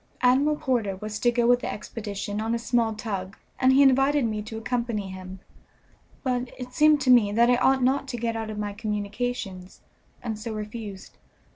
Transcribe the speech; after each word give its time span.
Admiral 0.21 0.55
Porter 0.55 0.95
was 0.95 1.19
to 1.19 1.29
go 1.29 1.45
with 1.45 1.59
the 1.59 1.71
expedition 1.71 2.41
on 2.41 2.55
a 2.55 2.57
small 2.57 2.95
tug, 2.95 3.37
and 3.59 3.71
he 3.71 3.83
invited 3.83 4.25
me 4.25 4.41
to 4.41 4.57
accompany 4.57 5.09
him, 5.09 5.39
but 6.23 6.49
it 6.57 6.73
seemed 6.73 6.99
to 6.99 7.11
me 7.11 7.31
that 7.31 7.51
I 7.51 7.55
ought 7.57 7.83
not 7.83 8.07
to 8.07 8.17
get 8.17 8.35
out 8.35 8.49
of 8.49 8.57
my 8.57 8.73
communications, 8.73 9.81
and 10.23 10.39
so 10.39 10.55
refused. 10.55 11.19